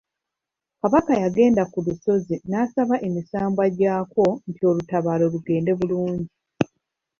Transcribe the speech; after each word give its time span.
Kabaka 0.81 1.11
yagendanga 1.23 1.63
ku 1.71 1.77
lusozi 1.85 2.35
n’asaba 2.49 2.95
emisambwa 3.07 3.63
gyakwo 3.77 4.25
nti 4.49 4.61
olutabaalo 4.69 5.25
lugende 5.33 5.71
bulungi. 5.79 6.27